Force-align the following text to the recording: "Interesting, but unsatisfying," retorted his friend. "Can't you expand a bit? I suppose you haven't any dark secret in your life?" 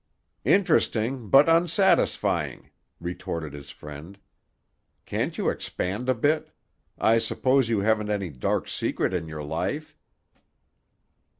"Interesting, 0.45 1.29
but 1.29 1.47
unsatisfying," 1.47 2.71
retorted 2.99 3.53
his 3.53 3.69
friend. 3.69 4.17
"Can't 5.05 5.37
you 5.37 5.49
expand 5.49 6.09
a 6.09 6.15
bit? 6.15 6.49
I 6.97 7.19
suppose 7.19 7.69
you 7.69 7.81
haven't 7.81 8.09
any 8.09 8.31
dark 8.31 8.67
secret 8.67 9.13
in 9.13 9.27
your 9.27 9.43
life?" 9.43 9.95